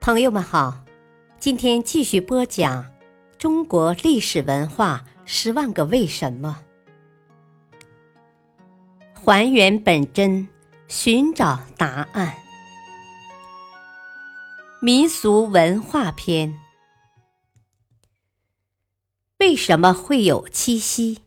[0.00, 0.82] 朋友们好，
[1.38, 2.90] 今天继续播讲
[3.36, 6.64] 中国历史文化十万个为什么，
[9.12, 10.48] 还原本真，
[10.88, 12.34] 寻找答案。
[14.80, 16.58] 民俗文化篇：
[19.36, 21.18] 为什么会有七夕？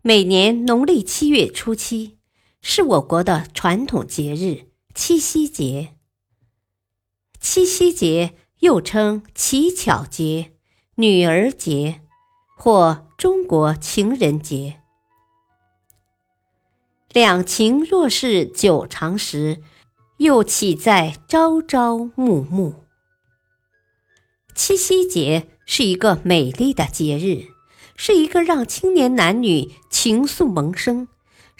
[0.00, 2.18] 每年农历七月初七
[2.62, 4.71] 是我国的传统节日。
[4.94, 5.94] 七夕节，
[7.40, 10.52] 七夕节又称乞巧节、
[10.96, 12.02] 女儿节
[12.58, 14.80] 或中国情人节。
[17.08, 19.62] 两情若是久长时，
[20.18, 22.84] 又岂在朝朝暮暮？
[24.54, 27.48] 七夕节是一个美丽的节日，
[27.96, 31.08] 是一个让青年男女情愫萌生。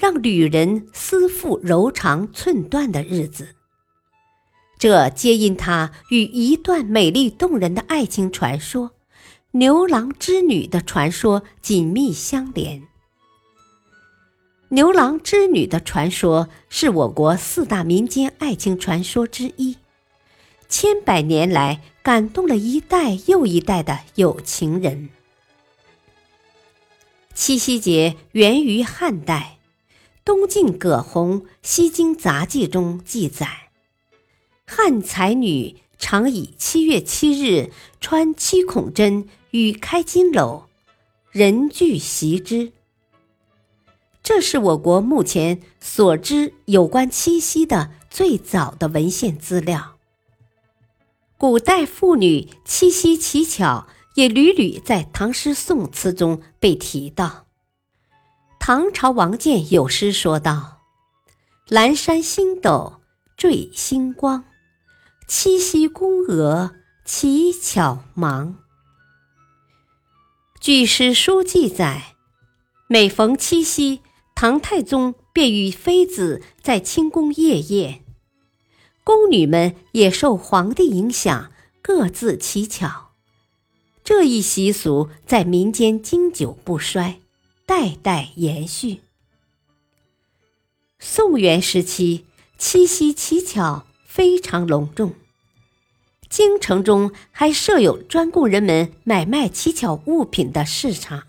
[0.00, 3.54] 让旅人思妇柔肠寸断的日子，
[4.78, 8.92] 这皆因他与一段美丽动人的爱情传说——
[9.52, 12.82] 牛郎织女的传说紧密相连。
[14.70, 19.76] 牛郎织女的传说是我国四大民间爱情传说之一，
[20.66, 25.10] 千百年来感动了一代又一代的有情人。
[27.34, 29.58] 七夕节源于汉代。
[30.24, 33.70] 东晋葛洪《西京杂记》中记载，
[34.66, 40.64] 汉才女常以七月七日穿七孔针与开金篓，
[41.30, 42.72] 人俱习之。
[44.22, 49.96] 这是我国目前所知有关七夕的最早的文献资料。
[51.38, 57.46] 古代妇女七夕乞巧也屡屡在唐诗宋词中被提到。
[58.62, 60.82] 唐朝王建有诗说道
[61.70, 63.00] ：“阑珊星斗
[63.34, 64.44] 缀星光，
[65.26, 66.72] 七夕宫娥
[67.06, 68.58] 乞巧忙。”
[70.60, 72.14] 据史书记载，
[72.86, 74.02] 每逢七夕，
[74.34, 78.04] 唐太宗便与妃子在清宫夜宴，
[79.02, 81.50] 宫女们也受皇帝影响，
[81.80, 83.12] 各自乞巧。
[84.04, 87.22] 这一习俗在民间经久不衰。
[87.70, 89.02] 代代延续。
[90.98, 92.26] 宋元时期，
[92.58, 95.14] 七夕乞巧非常隆重，
[96.28, 101.28] 京城中还设有专供人们买卖乞巧物品的市场，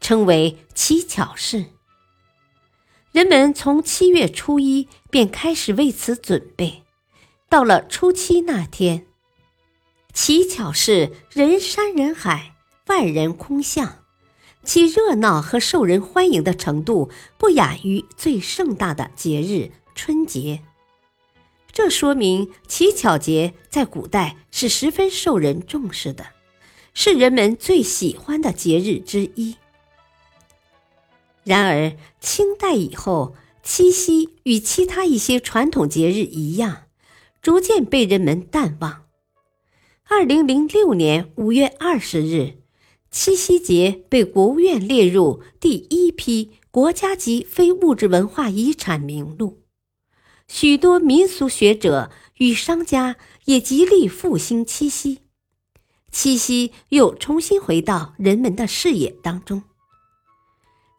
[0.00, 1.66] 称为乞巧市。
[3.12, 6.82] 人们从七月初一便开始为此准备，
[7.48, 9.06] 到了初七那天，
[10.12, 12.56] 乞巧市人山人海，
[12.88, 14.01] 万人空巷。
[14.64, 20.62] 其热闹和受人欢迎的程度不亚于最盛大的节日春节，
[21.72, 26.26] 这说明乞巧节在古代是十分受人重视的，
[26.94, 29.56] 是人们最喜欢的节日之一。
[31.44, 33.34] 然而，清代以后，
[33.64, 36.84] 七夕与其他一些传统节日一样，
[37.42, 39.06] 逐渐被人们淡忘。
[40.08, 42.61] 二零零六年五月二十日。
[43.12, 49.62] 七夕节被国务院列入第一批国家级非物质文化遗产名录，
[50.48, 55.18] 许多民俗学者与商家也极力复兴七夕，
[56.10, 59.62] 七夕又重新回到人们的视野当中。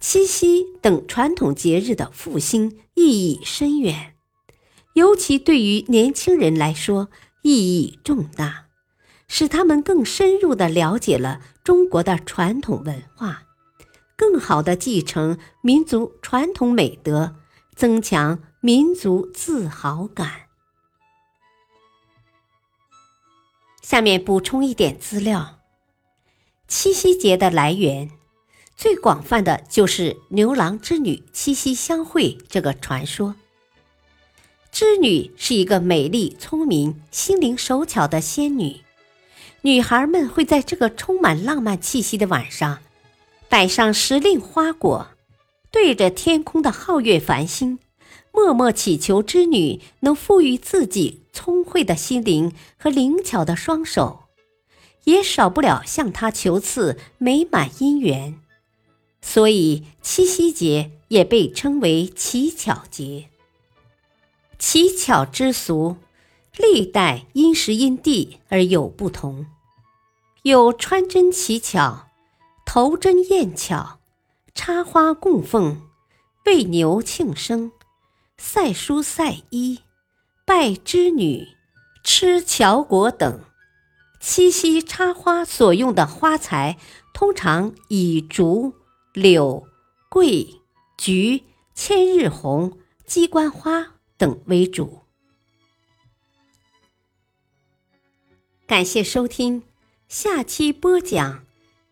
[0.00, 4.14] 七夕等传统节日的复兴意义深远，
[4.94, 7.10] 尤其对于年轻人来说
[7.42, 8.67] 意义重大。
[9.28, 13.44] 使他们更深入地了解了中国的传统文化，
[14.16, 17.36] 更好地继承民族传统美德，
[17.76, 20.48] 增强民族自豪感。
[23.82, 25.60] 下面补充一点资料：
[26.66, 28.10] 七夕节的来源，
[28.76, 33.36] 最广泛的就是牛郎织女七夕相会这个传说。
[34.70, 38.82] 织女是一个美丽、聪明、心灵手巧的仙女。
[39.62, 42.78] 女孩们会在这个充满浪漫气息的晚上，
[43.48, 45.08] 摆上时令花果，
[45.72, 47.80] 对着天空的皓月繁星，
[48.32, 54.24] 默默祈求织女能赋予自己聪慧的心灵和灵巧的双手，
[55.04, 58.38] 也少不了向她求赐美满姻缘。
[59.20, 63.28] 所以，七夕节也被称为乞巧节。
[64.56, 65.96] 乞巧之俗。
[66.58, 69.46] 历代因时因地而有不同，
[70.42, 72.08] 有穿针乞巧、
[72.66, 74.00] 投针验巧、
[74.54, 75.82] 插花供奉、
[76.44, 77.70] 喂牛庆生、
[78.36, 79.80] 赛书赛衣、
[80.44, 81.46] 拜织女、
[82.02, 83.40] 吃乔果等。
[84.20, 86.76] 七夕插花所用的花材
[87.14, 88.74] 通常以竹、
[89.12, 89.64] 柳、
[90.08, 90.60] 桂、
[90.96, 95.02] 菊、千日红、鸡冠花等为主。
[98.68, 99.62] 感谢收听，
[100.10, 101.46] 下期播讲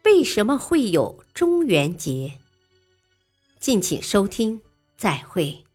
[0.04, 2.34] 为什么会有中元节。
[3.58, 4.60] 敬请收听，
[4.98, 5.65] 再会。